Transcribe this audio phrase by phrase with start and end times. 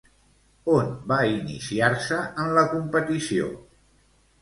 [0.75, 3.55] On va iniciar-se en la competició?